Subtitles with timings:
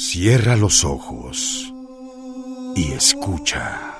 [0.00, 1.74] Cierra los ojos
[2.76, 3.98] y escucha.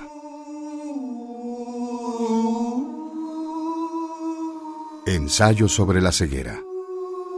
[5.07, 6.63] Ensayo sobre la ceguera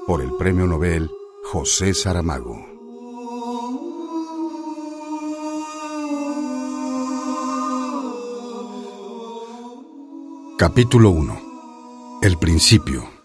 [0.06, 1.10] por el Premio Nobel
[1.42, 2.58] José Saramago.
[10.58, 11.40] Capítulo 1.
[12.20, 13.19] El principio.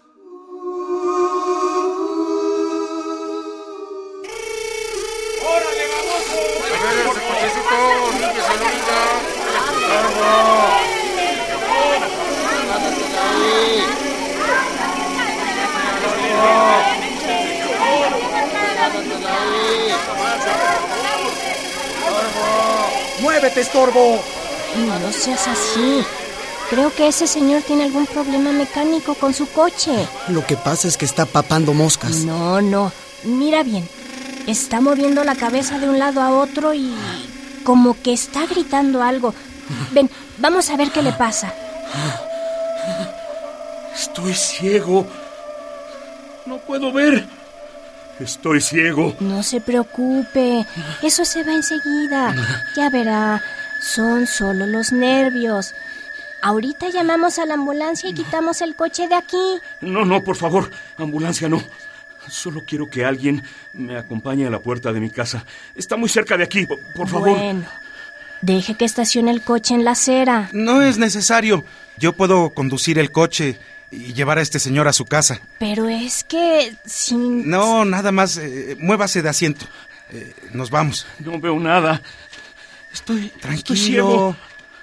[23.46, 24.20] ¡Muévete, estorbo!
[24.74, 26.04] No seas así.
[26.68, 29.92] Creo que ese señor tiene algún problema mecánico con su coche.
[30.26, 32.24] Lo que pasa es que está papando moscas.
[32.24, 32.90] No, no.
[33.22, 33.88] Mira bien.
[34.48, 36.92] Está moviendo la cabeza de un lado a otro y
[37.62, 39.32] como que está gritando algo.
[39.92, 41.54] Ven, vamos a ver qué le pasa.
[43.94, 45.06] Estoy ciego.
[46.46, 47.28] No puedo ver.
[48.20, 49.16] Estoy ciego.
[49.20, 50.64] No se preocupe.
[51.02, 52.34] Eso se va enseguida.
[52.76, 53.42] Ya verá.
[53.80, 55.74] Son solo los nervios.
[56.42, 59.60] Ahorita llamamos a la ambulancia y quitamos el coche de aquí.
[59.80, 60.70] No, no, por favor.
[60.96, 61.62] Ambulancia no.
[62.28, 65.44] Solo quiero que alguien me acompañe a la puerta de mi casa.
[65.74, 67.30] Está muy cerca de aquí, por, favor.
[67.30, 67.64] Bueno,
[68.42, 70.48] deje que estacione el coche en la acera.
[70.52, 71.64] No es necesario.
[71.98, 73.58] Yo puedo conducir el coche
[73.90, 75.40] y llevar a este señor a su casa.
[75.58, 77.48] Pero es que sin...
[77.48, 78.36] No, nada más.
[78.38, 79.66] Eh, muévase de asiento.
[80.10, 81.06] Eh, nos vamos.
[81.20, 82.02] No veo nada.
[82.92, 83.28] Estoy...
[83.40, 84.36] Tranquilo.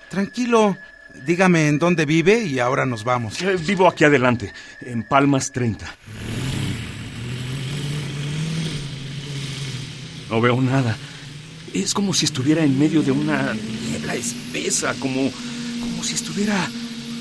[0.09, 0.77] tranquilo.
[1.25, 3.41] Dígame en dónde vive y ahora nos vamos.
[3.41, 5.85] Eh, vivo aquí adelante, en Palmas 30.
[10.29, 10.97] No veo nada.
[11.73, 15.31] Es como si estuviera en medio de una niebla espesa, como,
[15.81, 16.67] como si estuviera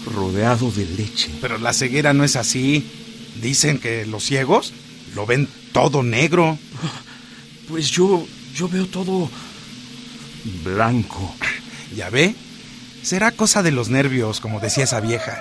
[0.06, 1.30] rodeado de leche.
[1.40, 2.86] Pero la ceguera no es así.
[3.40, 4.72] Dicen que los ciegos
[5.14, 6.58] lo ven todo negro.
[7.68, 9.30] Pues yo, yo veo todo
[10.64, 11.34] blanco.
[11.96, 12.34] ¿Ya ve?
[13.02, 15.40] Será cosa de los nervios, como decía esa vieja.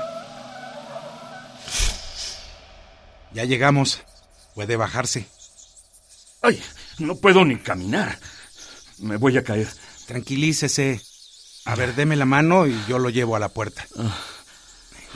[3.33, 4.01] Ya llegamos.
[4.55, 5.25] Puede bajarse.
[6.41, 6.61] ¡Ay!
[6.99, 8.17] No puedo ni caminar.
[8.99, 9.67] Me voy a caer.
[10.05, 11.01] Tranquilícese.
[11.65, 13.85] A ver, deme la mano y yo lo llevo a la puerta.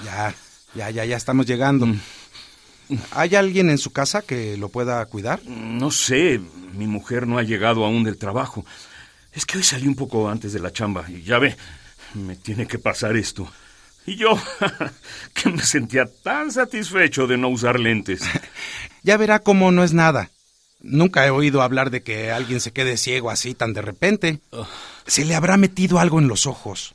[0.04, 0.34] Ya,
[0.74, 1.86] ya, ya, ya estamos llegando.
[1.86, 2.00] Mm.
[3.12, 5.44] ¿Hay alguien en su casa que lo pueda cuidar?
[5.46, 6.40] No sé.
[6.74, 8.66] Mi mujer no ha llegado aún del trabajo.
[9.32, 11.56] Es que hoy salí un poco antes de la chamba y ya ve,
[12.14, 13.52] me tiene que pasar esto.
[14.06, 14.40] Y yo,
[15.34, 18.22] que me sentía tan satisfecho de no usar lentes.
[19.04, 20.30] ya verá cómo no es nada.
[20.80, 24.42] Nunca he oído hablar de que alguien se quede ciego así tan de repente.
[25.08, 26.94] Se le habrá metido algo en los ojos.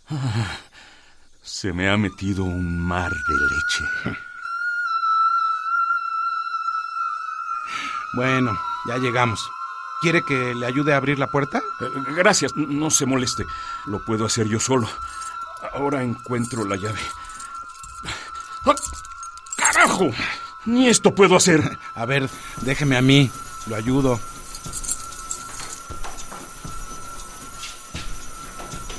[1.53, 3.84] Se me ha metido un mar de leche.
[8.12, 9.49] Bueno, ya llegamos.
[10.00, 11.59] ¿Quiere que le ayude a abrir la puerta?
[11.81, 11.84] Eh,
[12.16, 13.44] gracias, no se moleste.
[13.87, 14.88] Lo puedo hacer yo solo.
[15.75, 16.99] Ahora encuentro la llave.
[18.67, 18.75] ¡Ah!
[19.56, 20.11] ¡Carajo!
[20.65, 21.78] Ni esto puedo hacer.
[21.94, 22.28] A ver,
[22.62, 23.31] déjeme a mí.
[23.69, 24.19] Lo ayudo.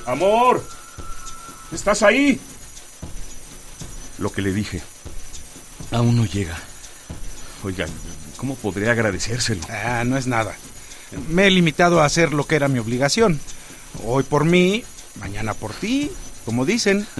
[0.06, 0.64] Amor,
[1.72, 2.40] ¿estás ahí?
[4.18, 4.82] Lo que le dije.
[5.92, 6.58] Aún no llega.
[7.64, 7.90] Oigan,
[8.38, 9.62] ¿cómo podré agradecérselo?
[9.70, 10.56] Ah, no es nada.
[11.30, 13.40] Me he limitado a hacer lo que era mi obligación.
[14.06, 14.84] Hoy por mí,
[15.20, 16.12] mañana por ti,
[16.46, 17.08] como dicen.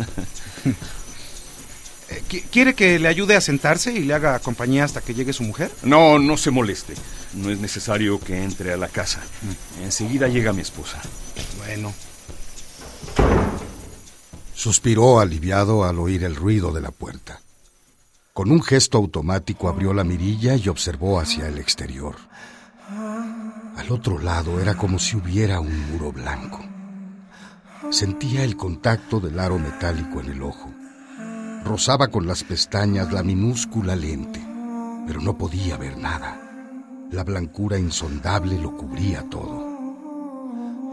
[2.14, 5.44] Eh, ¿Quiere que le ayude a sentarse y le haga compañía hasta que llegue su
[5.44, 5.72] mujer?
[5.84, 6.94] No, no se moleste.
[7.34, 9.22] No es necesario que entre a la casa.
[9.82, 11.02] Enseguida llega mi esposa.
[11.60, 11.94] Bueno.
[14.62, 17.42] Suspiró aliviado al oír el ruido de la puerta.
[18.32, 22.16] Con un gesto automático abrió la mirilla y observó hacia el exterior.
[23.76, 26.60] Al otro lado era como si hubiera un muro blanco.
[27.90, 30.72] Sentía el contacto del aro metálico en el ojo.
[31.66, 34.46] Rozaba con las pestañas la minúscula lente,
[35.08, 36.40] pero no podía ver nada.
[37.10, 39.71] La blancura insondable lo cubría todo.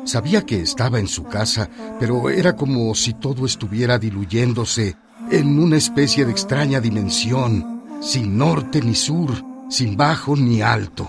[0.08, 1.68] Sabía que estaba en su casa,
[2.00, 4.96] pero era como si todo estuviera diluyéndose
[5.30, 9.30] en una especie de extraña dimensión, sin norte ni sur,
[9.68, 11.06] sin bajo ni alto.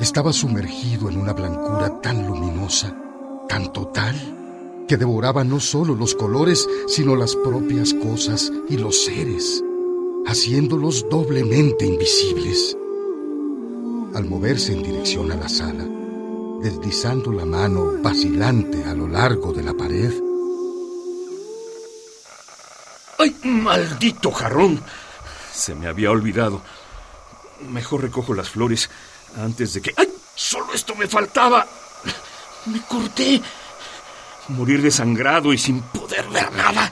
[0.00, 2.96] Estaba sumergido en una blancura tan luminosa,
[3.48, 4.16] tan total,
[4.88, 9.62] que devoraba no solo los colores, sino las propias cosas y los seres,
[10.26, 12.76] haciéndolos doblemente invisibles.
[14.16, 15.86] Al moverse en dirección a la sala,
[16.62, 20.12] deslizando la mano vacilante a lo largo de la pared.
[23.18, 24.80] ¡Ay, maldito jarrón!
[25.52, 26.62] Se me había olvidado.
[27.68, 28.88] Mejor recojo las flores
[29.36, 29.92] antes de que...
[29.96, 30.08] ¡Ay!
[30.34, 31.66] Solo esto me faltaba.
[32.66, 33.42] Me corté.
[34.48, 36.90] Morir desangrado y sin poder ver nada.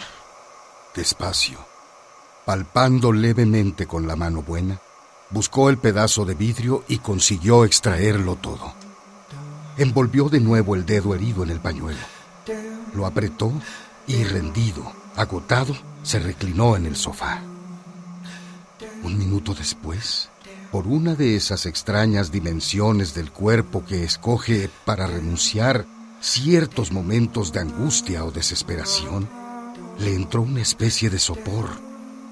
[0.95, 1.59] Despacio,
[2.45, 4.81] palpando levemente con la mano buena,
[5.31, 8.90] buscó el pedazo de vidrio y consiguió extraerlo todo.
[9.81, 11.99] Envolvió de nuevo el dedo herido en el pañuelo.
[12.95, 13.51] Lo apretó
[14.07, 17.41] y rendido, agotado, se reclinó en el sofá.
[19.03, 20.29] Un minuto después,
[20.71, 25.87] por una de esas extrañas dimensiones del cuerpo que escoge para renunciar
[26.21, 29.31] ciertos momentos de angustia o desesperación,
[29.99, 31.71] le entró una especie de sopor,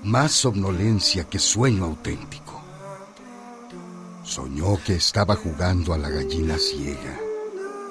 [0.05, 2.61] más somnolencia que sueño auténtico.
[4.23, 7.19] Soñó que estaba jugando a la gallina ciega,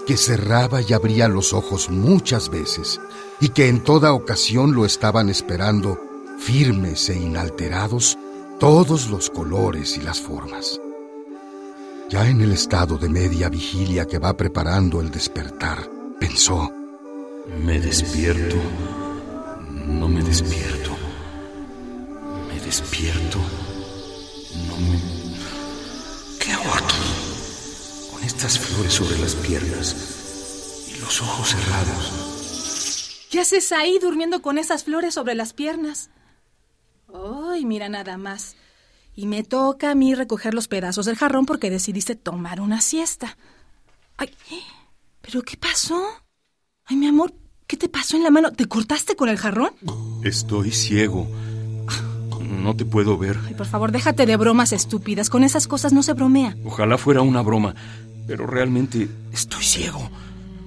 [0.08, 3.02] que cerraba y abría los ojos muchas veces
[3.42, 6.00] y que en toda ocasión lo estaban esperando
[6.40, 8.18] firmes e inalterados
[8.58, 10.80] todos los colores y las formas.
[12.10, 16.72] Ya en el estado de media vigilia que va preparando el despertar, pensó,
[17.66, 18.56] Me despierto,
[19.88, 20.92] no me despierto,
[22.48, 23.40] me despierto,
[28.38, 33.26] estas flores sobre las piernas y los ojos cerrados.
[33.32, 36.12] ¿Qué haces ahí durmiendo con esas flores sobre las piernas?
[37.12, 38.56] Ay, mira nada más.
[39.16, 43.40] Y me toca a mí recoger los pedazos del jarrón porque decidiste tomar una siesta.
[44.18, 44.32] Ay,
[45.22, 46.00] ¿pero qué pasó?
[46.86, 47.34] Ay, mi amor,
[47.66, 48.52] ¿qué te pasó en la mano?
[48.52, 49.72] ¿Te cortaste con el jarrón?
[50.24, 51.28] Estoy ciego.
[52.40, 53.40] No te puedo ver.
[53.48, 55.32] Ay, por favor, déjate de bromas estúpidas.
[55.32, 56.56] Con esas cosas no se bromea.
[56.66, 57.74] Ojalá fuera una broma,
[58.28, 60.10] pero realmente estoy ciego.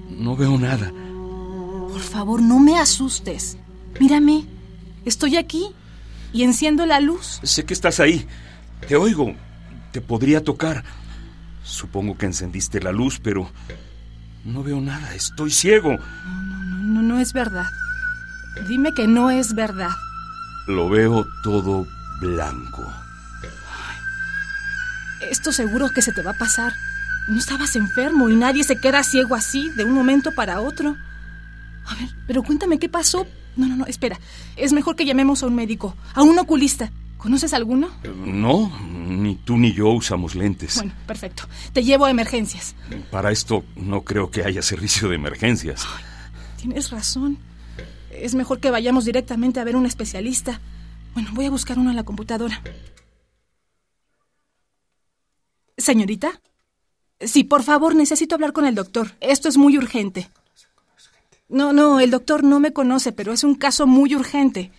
[0.09, 0.91] No veo nada.
[0.91, 3.59] Por favor, no me asustes.
[4.01, 4.47] Mírame,
[5.05, 5.67] estoy aquí
[6.33, 7.41] y enciendo la luz.
[7.43, 8.27] Sé que estás ahí.
[8.89, 9.35] Te oigo.
[9.93, 10.85] Te podría tocar.
[11.63, 13.51] Supongo que encendiste la luz, pero
[14.45, 15.15] no veo nada.
[15.15, 15.97] Estoy ciego.
[16.25, 17.67] No, no, no, no es verdad.
[18.69, 19.91] Dime que no es verdad.
[20.67, 21.87] Lo veo todo
[22.21, 22.85] blanco.
[25.31, 26.73] Esto seguro que se te va a pasar.
[27.31, 30.97] No estabas enfermo y nadie se queda ciego así de un momento para otro.
[31.87, 33.25] A ver, pero cuéntame qué pasó.
[33.55, 34.19] No, no, no, espera.
[34.57, 36.91] Es mejor que llamemos a un médico, a un oculista.
[37.19, 37.89] ¿Conoces alguno?
[38.27, 40.75] No, ni tú ni yo usamos lentes.
[40.75, 41.45] Bueno, perfecto.
[41.73, 42.75] Te llevo a emergencias.
[43.13, 45.87] Para esto no creo que haya servicio de emergencias.
[45.87, 46.03] Ay,
[46.57, 47.39] tienes razón.
[48.11, 50.61] Es mejor que vayamos directamente a ver un especialista.
[51.15, 52.61] Bueno, voy a buscar uno en la computadora.
[55.79, 56.41] Señorita.
[57.21, 59.13] Sí, por favor, necesito hablar con el doctor.
[59.21, 60.31] Esto es muy urgente.
[61.49, 64.71] No, no, el doctor no me conoce, pero es un caso muy urgente.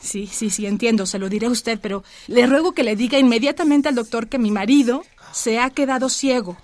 [0.00, 3.18] Sí, sí, sí, entiendo, se lo diré a usted, pero le ruego que le diga
[3.18, 5.02] inmediatamente al doctor que mi marido
[5.32, 6.56] se ha quedado ciego.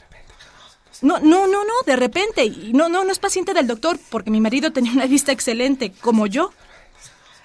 [1.02, 2.44] No, no, no, no, de repente.
[2.44, 5.92] Y no, no, no es paciente del doctor, porque mi marido tenía una vista excelente,
[6.00, 6.52] como yo.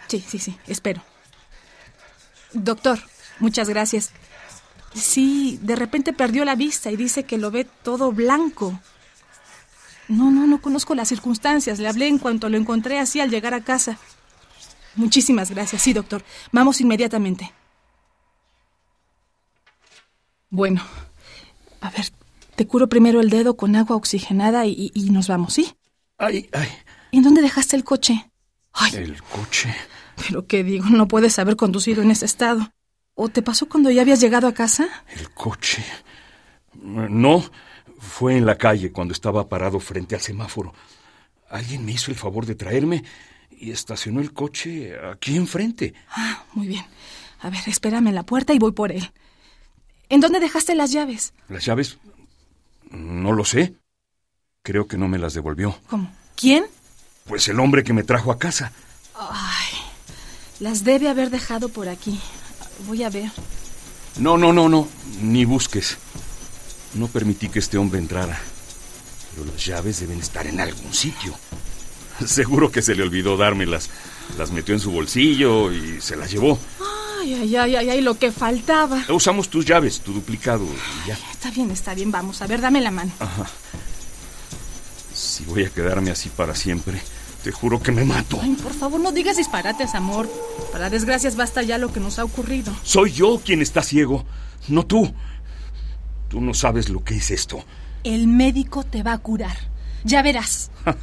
[0.07, 1.01] Sí, sí, sí, espero.
[2.53, 2.99] Doctor,
[3.39, 4.11] muchas gracias.
[4.95, 8.79] Sí, de repente perdió la vista y dice que lo ve todo blanco.
[10.07, 11.79] No, no, no conozco las circunstancias.
[11.79, 13.97] Le hablé en cuanto lo encontré así al llegar a casa.
[14.95, 15.81] Muchísimas gracias.
[15.81, 16.23] Sí, doctor.
[16.51, 17.51] Vamos inmediatamente.
[20.49, 20.81] Bueno,
[21.81, 22.05] a ver,
[22.55, 25.75] te curo primero el dedo con agua oxigenada y, y nos vamos, ¿sí?
[26.17, 26.69] Ay, ay.
[27.11, 28.31] ¿En dónde dejaste el coche?
[28.71, 29.75] Ay, El coche.
[30.27, 32.71] pero qué digo, no puedes haber conducido en ese estado.
[33.15, 34.87] ¿O te pasó cuando ya habías llegado a casa?
[35.15, 35.83] El coche.
[36.73, 37.43] No,
[37.97, 40.73] fue en la calle cuando estaba parado frente al semáforo.
[41.49, 43.03] Alguien me hizo el favor de traerme
[43.49, 45.93] y estacionó el coche aquí enfrente.
[46.09, 46.85] Ah, muy bien.
[47.39, 49.11] A ver, espérame en la puerta y voy por él.
[50.09, 51.33] ¿En dónde dejaste las llaves?
[51.49, 51.97] Las llaves...
[52.91, 53.73] No lo sé.
[54.61, 55.79] Creo que no me las devolvió.
[55.87, 56.11] ¿Cómo?
[56.35, 56.65] ¿Quién?
[57.25, 58.71] Pues el hombre que me trajo a casa.
[59.15, 59.77] Ay,
[60.59, 62.19] las debe haber dejado por aquí.
[62.87, 63.31] Voy a ver.
[64.17, 64.87] No, no, no, no.
[65.21, 65.97] Ni busques.
[66.93, 68.39] No permití que este hombre entrara.
[69.33, 71.33] Pero las llaves deben estar en algún sitio.
[72.25, 73.89] Seguro que se le olvidó dármelas.
[74.37, 76.57] Las metió en su bolsillo y se las llevó.
[77.21, 79.03] Ay, ay, ay, ay, ay, lo que faltaba.
[79.09, 81.17] Usamos tus llaves, tu duplicado y ya.
[81.31, 82.41] Está bien, está bien, vamos.
[82.41, 83.11] A ver, dame la mano.
[85.13, 87.01] Si voy a quedarme así para siempre,
[87.45, 88.39] te juro que me mato.
[88.41, 90.27] Ay, por favor, no digas disparates, amor.
[90.71, 92.73] Para desgracias basta ya lo que nos ha ocurrido.
[92.81, 94.25] Soy yo quien está ciego,
[94.67, 95.13] no tú.
[96.27, 97.63] Tú no sabes lo que es esto.
[98.03, 99.55] El médico te va a curar.
[100.03, 100.71] Ya verás.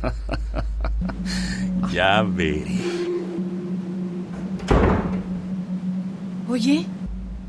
[1.93, 2.81] ya veré.
[6.49, 6.87] Oye,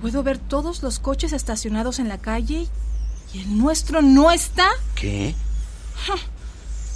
[0.01, 2.67] puedo ver todos los coches estacionados en la calle
[3.33, 4.67] y el nuestro no está.
[4.93, 5.33] ¿Qué?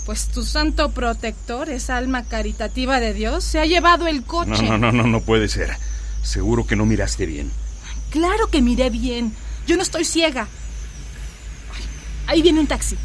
[0.07, 4.63] Pues tu santo protector, esa alma caritativa de Dios, se ha llevado el coche.
[4.63, 5.75] No, no, no, no, no puede ser.
[6.23, 7.51] Seguro que no miraste bien.
[8.09, 9.35] Claro que miré bien.
[9.67, 10.47] Yo no estoy ciega.
[12.25, 12.95] Ahí viene un taxi.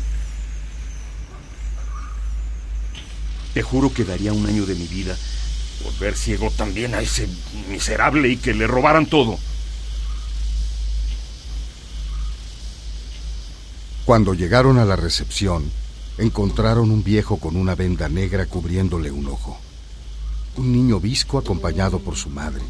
[3.53, 5.17] Te juro que daría un año de mi vida
[5.83, 7.29] por ver ciego también a ese
[7.69, 9.41] miserable y que le robaran todo.
[14.05, 15.82] Cuando llegaron a la recepción,
[16.23, 19.59] encontraron un viejo con una venda negra cubriéndole un ojo,
[20.57, 22.63] un niño visco acompañado por su madre,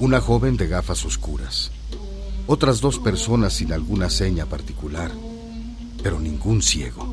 [0.00, 1.70] una joven de gafas oscuras,
[2.46, 5.10] otras dos personas sin alguna seña particular,
[6.02, 7.12] pero ningún ciego.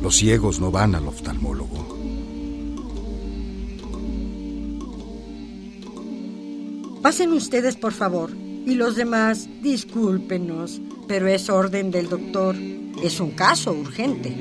[0.00, 1.92] Los ciegos no van al oftalmólogo.
[7.02, 8.30] Pasen ustedes, por favor.
[8.64, 12.54] Y los demás, discúlpenos, pero es orden del doctor.
[13.02, 14.34] Es un caso urgente.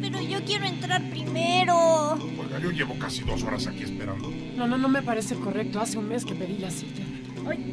[0.00, 2.14] Pero yo quiero entrar primero.
[2.14, 4.30] Oiga, yo llevo casi dos horas aquí esperando.
[4.56, 5.80] No, no, no me parece correcto.
[5.80, 7.02] Hace un mes que pedí la cita.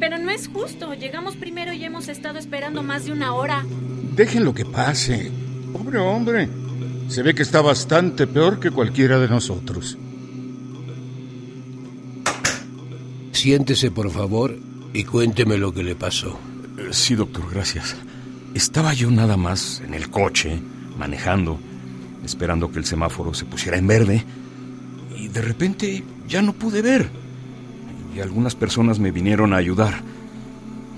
[0.00, 0.94] pero no es justo.
[0.94, 3.64] Llegamos primero y hemos estado esperando más de una hora.
[4.14, 5.30] Déjenlo que pase.
[5.72, 6.48] Pobre hombre.
[7.08, 9.96] Se ve que está bastante peor que cualquiera de nosotros.
[13.32, 14.58] Siéntese, por favor,
[14.92, 16.38] y cuénteme lo que le pasó.
[16.78, 17.94] Eh, sí, doctor, gracias.
[18.56, 20.58] Estaba yo nada más en el coche,
[20.96, 21.58] manejando,
[22.24, 24.24] esperando que el semáforo se pusiera en verde,
[25.14, 27.10] y de repente ya no pude ver.
[28.14, 30.00] Y algunas personas me vinieron a ayudar.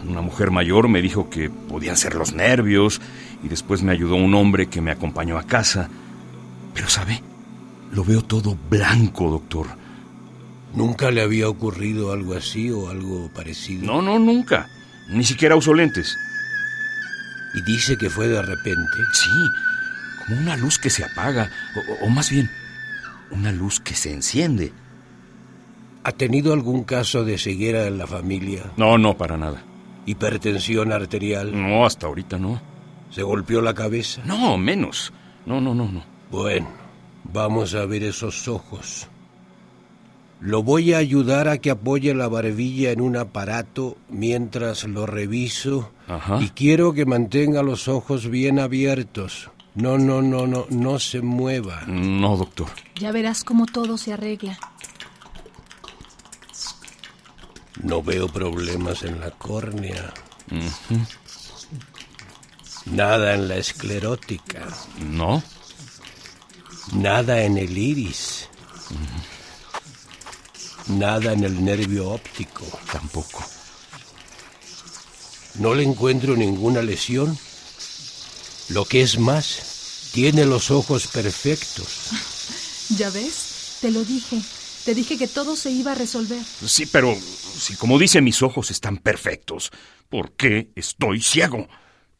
[0.08, 3.00] Una mujer mayor me dijo que podían ser los nervios,
[3.42, 5.88] y después me ayudó un hombre que me acompañó a casa.
[6.74, 7.24] Pero, ¿sabe?
[7.90, 9.66] Lo veo todo blanco, doctor.
[10.76, 13.84] ¿Nunca le había ocurrido algo así o algo parecido?
[13.84, 14.68] No, no, nunca.
[15.10, 16.16] Ni siquiera uso lentes.
[17.54, 18.98] ¿Y dice que fue de repente?
[19.12, 19.50] Sí,
[20.24, 22.50] como una luz que se apaga, o, o, más bien,
[23.30, 24.72] una luz que se enciende.
[26.04, 28.72] ¿Ha tenido algún caso de ceguera en la familia?
[28.76, 29.62] No, no, para nada.
[30.06, 31.52] ¿Hipertensión arterial?
[31.52, 32.60] No, hasta ahorita no.
[33.10, 34.22] ¿Se golpeó la cabeza?
[34.24, 35.12] No, menos.
[35.44, 36.04] No, no, no, no.
[36.30, 36.68] Bueno,
[37.24, 39.08] vamos a ver esos ojos.
[40.40, 45.90] Lo voy a ayudar a que apoye la barbilla en un aparato mientras lo reviso
[46.06, 46.38] Ajá.
[46.40, 49.50] y quiero que mantenga los ojos bien abiertos.
[49.74, 51.82] No, no, no, no, no se mueva.
[51.86, 52.68] No, doctor.
[52.96, 54.58] Ya verás cómo todo se arregla.
[57.82, 60.12] No veo problemas en la córnea.
[60.50, 61.06] Uh -huh.
[62.86, 64.66] Nada en la esclerótica.
[65.00, 65.42] No.
[66.92, 68.48] Nada en el iris.
[70.88, 72.64] Nada en el nervio óptico.
[72.90, 73.44] Tampoco.
[75.58, 77.36] No le encuentro ninguna lesión.
[78.68, 82.10] Lo que es más, tiene los ojos perfectos.
[82.96, 83.78] ¿Ya ves?
[83.80, 84.40] Te lo dije.
[84.84, 86.42] Te dije que todo se iba a resolver.
[86.64, 87.14] Sí, pero
[87.58, 89.70] si como dice mis ojos están perfectos,
[90.08, 91.68] ¿por qué estoy ciego?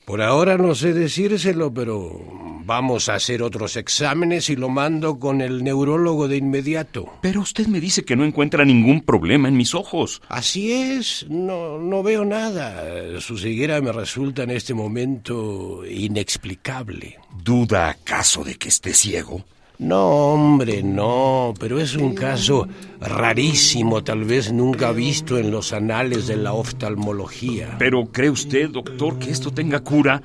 [0.08, 2.18] Por ahora no sé decírselo, pero
[2.64, 7.12] vamos a hacer otros exámenes y lo mando con el neurólogo de inmediato.
[7.20, 10.22] Pero usted me dice que no encuentra ningún problema en mis ojos.
[10.30, 13.20] Así es, no, no veo nada.
[13.20, 17.18] Su ceguera me resulta en este momento inexplicable.
[17.44, 19.44] ¿Duda acaso de que esté ciego?
[19.78, 22.66] No, hombre, no, pero es un caso
[23.00, 27.76] rarísimo, tal vez nunca visto en los anales de la oftalmología.
[27.78, 30.20] ¿Pero cree usted, doctor, que esto tenga cura?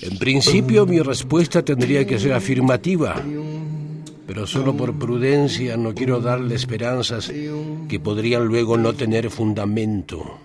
[0.00, 3.22] En principio mi respuesta tendría que ser afirmativa,
[4.26, 7.30] pero solo por prudencia no quiero darle esperanzas
[7.88, 10.38] que podrían luego no tener fundamento.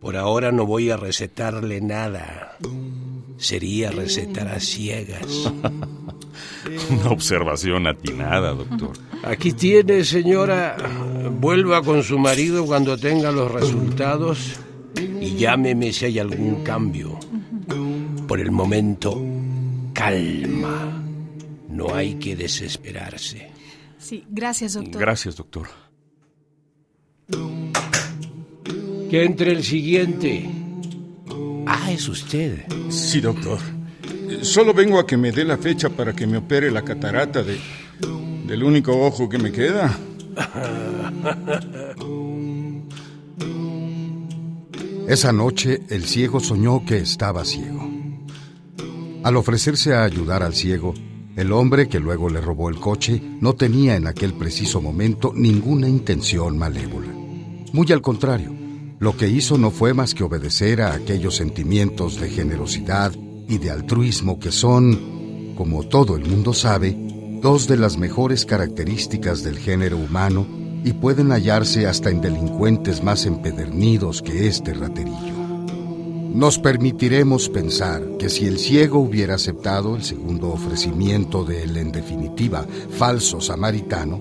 [0.00, 2.56] Por ahora no voy a recetarle nada.
[3.40, 5.50] Sería recetar a ciegas.
[6.90, 8.92] Una observación atinada, doctor.
[9.24, 10.76] Aquí tiene, señora.
[11.40, 14.60] Vuelva con su marido cuando tenga los resultados
[14.94, 17.18] y llámeme si hay algún cambio.
[18.28, 19.18] Por el momento,
[19.94, 21.02] calma.
[21.70, 23.50] No hay que desesperarse.
[23.96, 25.00] Sí, gracias, doctor.
[25.00, 25.66] Gracias, doctor.
[29.10, 30.59] Que entre el siguiente.
[31.72, 32.64] Ah, es usted.
[32.88, 33.60] Sí, doctor.
[34.42, 37.60] Solo vengo a que me dé la fecha para que me opere la catarata de,
[38.44, 39.96] del único ojo que me queda.
[45.06, 47.88] Esa noche el ciego soñó que estaba ciego.
[49.22, 50.92] Al ofrecerse a ayudar al ciego,
[51.36, 55.88] el hombre que luego le robó el coche no tenía en aquel preciso momento ninguna
[55.88, 57.12] intención malévola.
[57.72, 58.52] Muy al contrario,
[59.00, 63.12] lo que hizo no fue más que obedecer a aquellos sentimientos de generosidad
[63.48, 66.94] y de altruismo que son, como todo el mundo sabe,
[67.40, 70.46] dos de las mejores características del género humano
[70.84, 75.34] y pueden hallarse hasta en delincuentes más empedernidos que este raterillo.
[76.34, 82.66] Nos permitiremos pensar que si el ciego hubiera aceptado el segundo ofrecimiento del, en definitiva,
[82.90, 84.20] falso samaritano,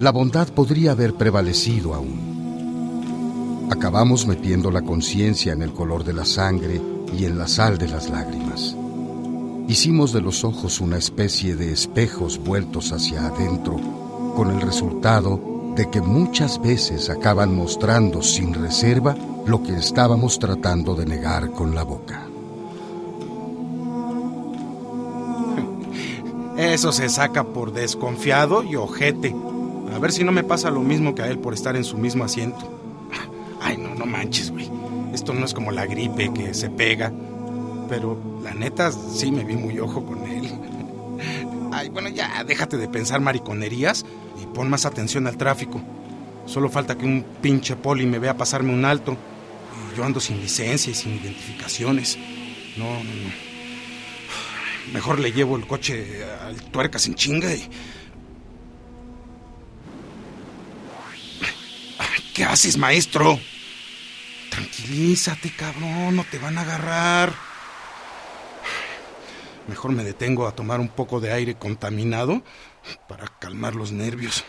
[0.00, 2.25] la bondad podría haber prevalecido aún.
[3.70, 6.80] Acabamos metiendo la conciencia en el color de la sangre
[7.12, 8.76] y en la sal de las lágrimas.
[9.66, 13.80] Hicimos de los ojos una especie de espejos vueltos hacia adentro,
[14.36, 15.40] con el resultado
[15.74, 21.74] de que muchas veces acaban mostrando sin reserva lo que estábamos tratando de negar con
[21.74, 22.28] la boca.
[26.56, 29.34] Eso se saca por desconfiado y ojete.
[29.92, 31.98] A ver si no me pasa lo mismo que a él por estar en su
[31.98, 32.75] mismo asiento.
[33.60, 34.70] Ay, no, no manches, güey.
[35.12, 37.12] Esto no es como la gripe que se pega.
[37.88, 40.50] Pero la neta sí me vi muy ojo con él.
[41.72, 44.04] Ay, bueno, ya déjate de pensar mariconerías
[44.42, 45.80] y pon más atención al tráfico.
[46.46, 49.16] Solo falta que un pinche poli me vea pasarme un alto.
[49.92, 52.18] Y yo ando sin licencia y sin identificaciones.
[52.76, 53.46] No, no, no.
[54.92, 57.68] Mejor le llevo el coche al tuerca sin chinga y.
[62.36, 63.40] ¿Qué haces, maestro?
[64.50, 67.32] Tranquilízate, cabrón, no te van a agarrar.
[69.66, 72.42] Mejor me detengo a tomar un poco de aire contaminado
[73.08, 74.44] para calmar los nervios.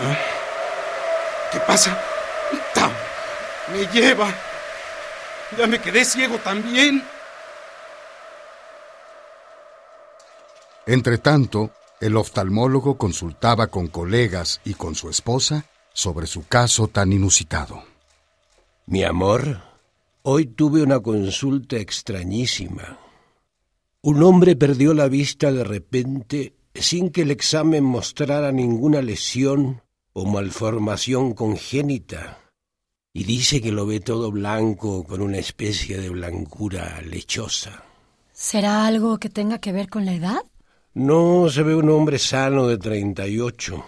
[0.00, 0.18] ¿Eh?
[1.52, 1.96] ¿Qué pasa?
[2.74, 2.90] ¡Tam!
[3.72, 4.34] ¡Me lleva!
[5.56, 7.04] Ya me quedé ciego también.
[10.88, 11.70] Entre tanto,
[12.00, 17.82] el oftalmólogo consultaba con colegas y con su esposa sobre su caso tan inusitado.
[18.86, 19.60] Mi amor,
[20.22, 22.98] hoy tuve una consulta extrañísima.
[24.00, 29.82] Un hombre perdió la vista de repente sin que el examen mostrara ninguna lesión
[30.14, 32.38] o malformación congénita,
[33.12, 37.84] y dice que lo ve todo blanco con una especie de blancura lechosa.
[38.32, 40.47] ¿Será algo que tenga que ver con la edad?
[40.98, 43.86] No, se ve un hombre sano de treinta y ocho.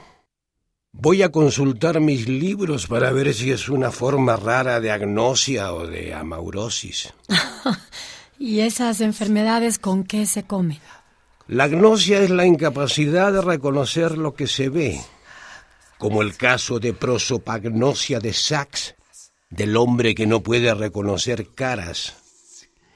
[0.92, 5.88] Voy a consultar mis libros para ver si es una forma rara de agnosia o
[5.88, 7.12] de amaurosis.
[8.38, 10.78] ¿Y esas enfermedades con qué se comen?
[11.48, 15.00] La agnosia es la incapacidad de reconocer lo que se ve,
[15.98, 18.94] como el caso de prosopagnosia de Sachs,
[19.48, 22.14] del hombre que no puede reconocer caras.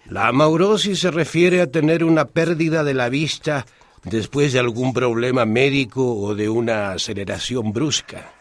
[0.07, 3.67] La amaurosis se refiere a tener una pérdida de la vista
[4.05, 8.33] después de algún problema médico o de una aceleración brusca.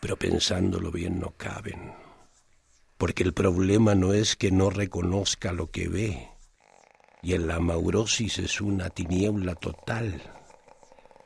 [0.00, 1.92] Pero pensándolo bien no caben.
[2.96, 6.28] Porque el problema no es que no reconozca lo que ve.
[7.22, 10.22] Y en la amaurosis es una tiniebla total.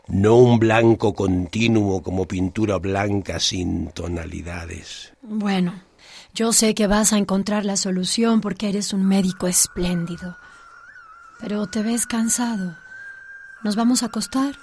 [0.08, 5.12] No un blanco continuo como pintura blanca sin tonalidades.
[5.22, 5.82] Bueno,
[6.34, 10.36] yo sé que vas a encontrar la solución porque eres un médico espléndido.
[11.40, 12.76] Pero te ves cansado.
[13.64, 14.56] ¿Nos vamos a acostar?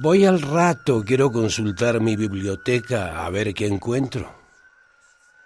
[0.00, 4.34] Voy al rato, quiero consultar mi biblioteca a ver qué encuentro.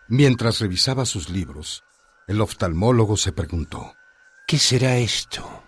[0.07, 1.83] Mientras revisaba sus libros,
[2.29, 3.97] el oftalmólogo se preguntó,
[4.47, 5.65] ¿qué será esto?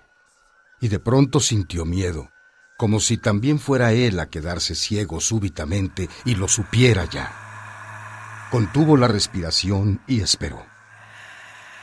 [0.81, 2.31] Y de pronto sintió miedo,
[2.76, 8.46] como si también fuera él a quedarse ciego súbitamente y lo supiera ya.
[8.52, 10.64] Contuvo la respiración y esperó.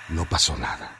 [0.08, 0.96] No pasó nada.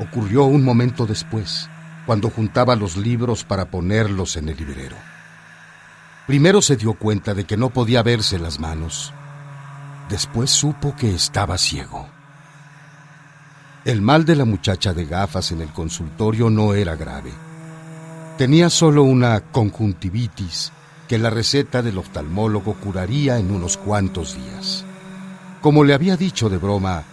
[0.00, 1.70] Ocurrió un momento después
[2.08, 4.96] cuando juntaba los libros para ponerlos en el librero.
[6.26, 9.12] Primero se dio cuenta de que no podía verse las manos.
[10.08, 12.08] Después supo que estaba ciego.
[13.84, 17.30] El mal de la muchacha de gafas en el consultorio no era grave.
[18.38, 20.72] Tenía solo una conjuntivitis
[21.08, 24.82] que la receta del oftalmólogo curaría en unos cuantos días.
[25.60, 27.04] Como le había dicho de broma,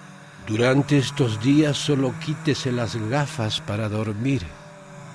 [0.47, 4.43] durante estos días solo quítese las gafas para dormir.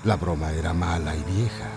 [0.04, 1.68] La broma era mala y vieja,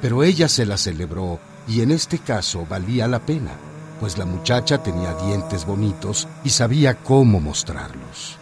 [0.00, 3.52] pero ella se la celebró y en este caso valía la pena,
[4.00, 8.36] pues la muchacha tenía dientes bonitos y sabía cómo mostrarlos.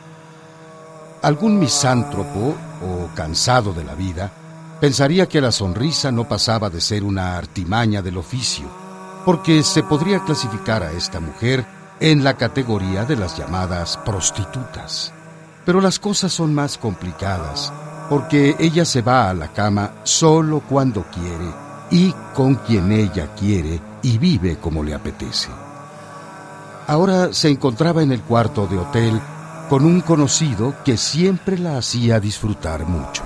[1.20, 4.32] Algún misántropo o cansado de la vida
[4.80, 8.66] pensaría que la sonrisa no pasaba de ser una artimaña del oficio,
[9.24, 11.66] porque se podría clasificar a esta mujer
[12.00, 15.12] en la categoría de las llamadas prostitutas.
[15.66, 17.72] Pero las cosas son más complicadas,
[18.08, 21.52] porque ella se va a la cama solo cuando quiere
[21.90, 25.48] y con quien ella quiere y vive como le apetece.
[26.86, 29.20] Ahora se encontraba en el cuarto de hotel
[29.68, 33.22] con un conocido que siempre la hacía disfrutar mucho.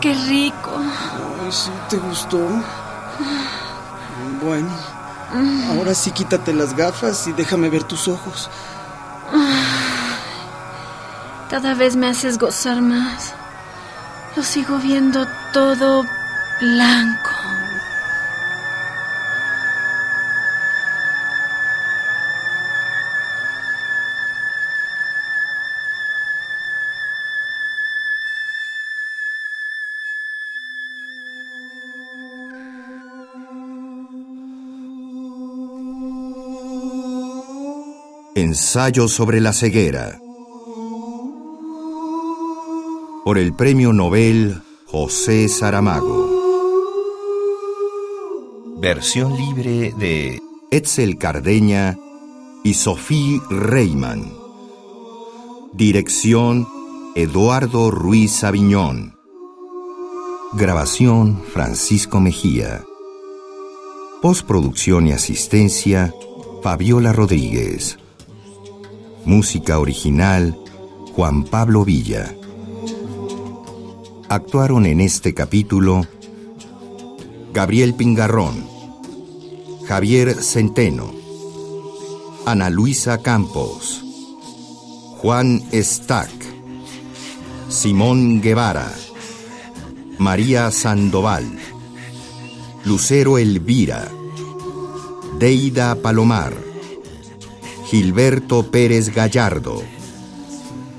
[0.00, 0.70] ¡Qué rico!
[1.50, 2.38] ¿Sí te gustó?
[5.70, 8.48] Ahora sí quítate las gafas y déjame ver tus ojos.
[11.50, 13.34] Cada vez me haces gozar más.
[14.36, 16.04] Lo sigo viendo todo
[16.60, 17.25] blanco.
[38.56, 40.18] Ensayo sobre la ceguera.
[43.22, 46.26] Por el Premio Nobel José Saramago.
[48.78, 50.40] Versión libre de
[50.70, 51.98] Etzel Cardeña
[52.64, 54.32] y Sophie Reimann.
[55.74, 56.66] Dirección
[57.14, 59.18] Eduardo Ruiz Aviñón.
[60.54, 62.86] Grabación Francisco Mejía.
[64.22, 66.14] Postproducción y asistencia
[66.62, 67.98] Fabiola Rodríguez.
[69.26, 70.56] Música original
[71.16, 72.32] Juan Pablo Villa.
[74.28, 76.06] Actuaron en este capítulo
[77.52, 78.68] Gabriel Pingarrón,
[79.88, 81.12] Javier Centeno,
[82.46, 84.04] Ana Luisa Campos,
[85.18, 86.30] Juan Stack,
[87.68, 88.94] Simón Guevara,
[90.18, 91.58] María Sandoval,
[92.84, 94.08] Lucero Elvira,
[95.40, 96.65] Deida Palomar,
[97.86, 99.80] Gilberto Pérez Gallardo,